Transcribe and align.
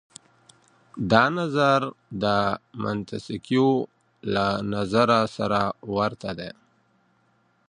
دا 1.11 1.23
نظر 1.39 1.79
د 2.23 2.25
منتسکيو 2.81 3.69
له 4.33 4.47
نظره 4.73 5.19
سره 5.35 5.61
ورته 5.95 6.29
دی. 6.39 6.51